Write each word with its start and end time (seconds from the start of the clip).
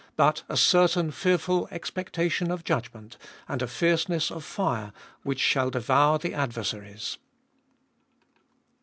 But 0.15 0.41
a 0.49 0.57
certain 0.57 1.11
fearful 1.11 1.67
expectation 1.69 2.49
of 2.49 2.63
judgment, 2.63 3.17
and 3.47 3.61
a 3.61 3.67
fierceness 3.67 4.31
of 4.31 4.43
fire 4.43 4.93
which 5.21 5.39
shall 5.39 5.69
devour 5.69 6.17
the 6.17 6.33
adversaries. 6.33 7.19